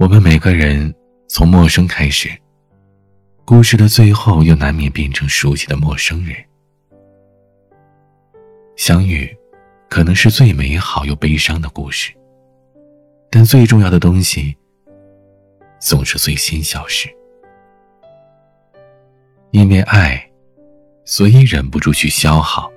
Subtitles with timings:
[0.00, 0.94] 我们每个人
[1.28, 2.30] 从陌生开始，
[3.44, 6.34] 故事的最后又难免变成熟悉的陌生人。
[8.76, 9.28] 相遇，
[9.90, 12.10] 可能是最美好又悲伤的故事。
[13.30, 14.56] 但最重要的东西，
[15.78, 17.06] 总是最先消失。
[19.50, 20.30] 因为爱，
[21.04, 22.72] 所以忍不住去消耗。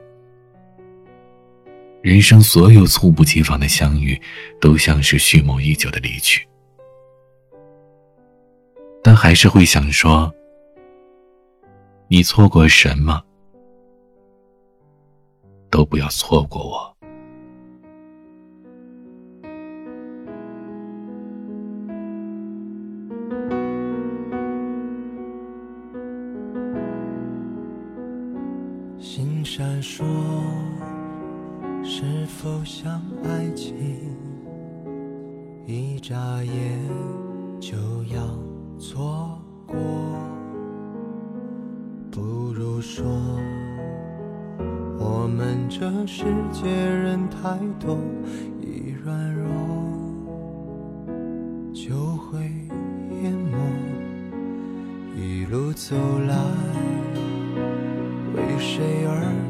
[2.02, 4.22] 人生所有猝不及防的相遇，
[4.60, 6.46] 都像是蓄谋已久的离去。
[9.04, 10.34] 但还是会想说，
[12.08, 13.22] 你错过什么，
[15.70, 16.96] 都不要错过我。
[29.00, 30.04] 心闪烁。
[31.86, 33.76] 是否像爱情，
[35.68, 36.80] 一眨眼
[37.60, 38.23] 就要
[42.74, 43.06] 不说，
[44.98, 48.00] 我们这世界人太多，
[48.60, 49.46] 一软弱
[51.72, 52.40] 就会
[53.22, 53.58] 淹没。
[55.16, 55.96] 一路走
[56.28, 56.36] 来，
[58.36, 59.43] 为谁而？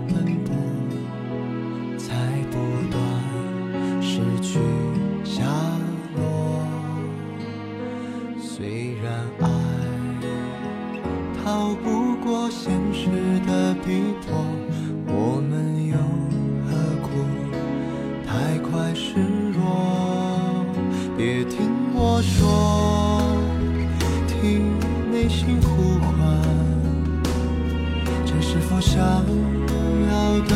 [28.93, 30.13] 想要
[30.47, 30.53] 的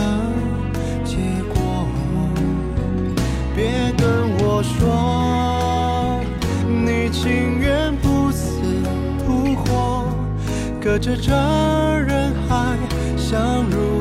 [1.03, 1.17] 结
[1.51, 1.57] 果？
[3.55, 6.21] 别跟我说，
[6.69, 8.61] 你情愿不死
[9.25, 10.05] 不活。
[10.79, 11.31] 隔着这
[12.05, 12.77] 人海，
[13.17, 13.96] 相濡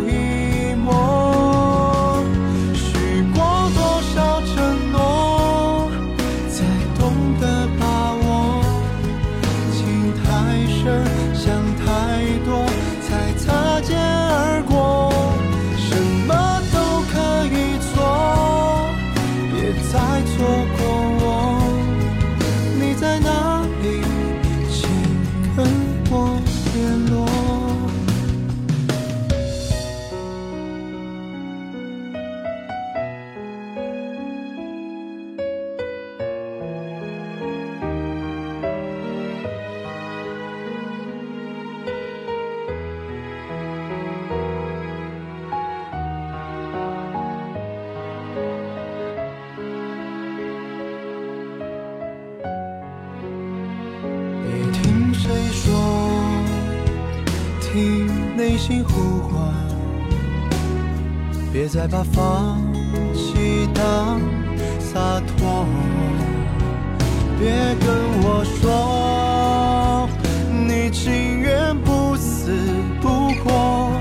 [57.77, 59.53] 听内心呼唤，
[61.53, 62.59] 别再把放
[63.13, 64.19] 弃当
[64.81, 65.67] 洒脱。
[67.39, 67.51] 别
[67.85, 67.87] 跟
[68.23, 70.09] 我说，
[70.67, 72.51] 你情愿不死
[73.03, 73.93] 不活，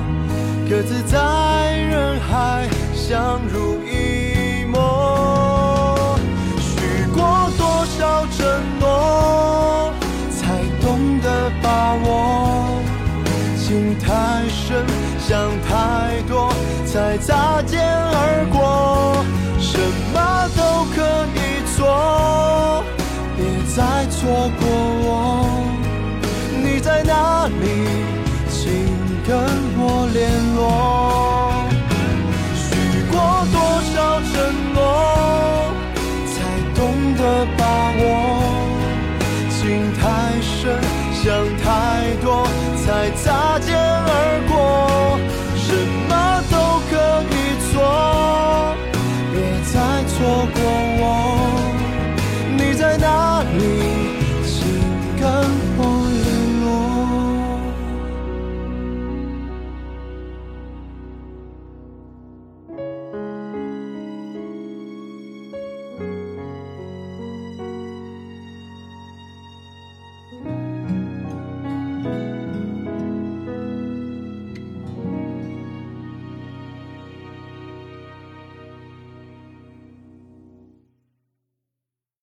[0.69, 6.18] 各自在人海相濡以沫。
[6.62, 8.40] 许过多少承
[8.80, 9.91] 诺，
[10.31, 11.75] 才懂得把。
[13.75, 14.86] 情太深
[15.19, 16.50] 想太多
[16.86, 19.22] 才擦肩而过
[19.59, 19.78] 什
[20.13, 21.02] 么都可
[21.36, 21.38] 以
[21.75, 22.81] 做
[23.35, 23.44] 别
[23.75, 24.64] 再错过
[25.03, 25.09] 我。
[26.64, 27.52] 你在哪里？
[28.50, 28.64] 请
[29.28, 29.35] 跟
[29.78, 30.24] 我联
[30.56, 30.84] 络。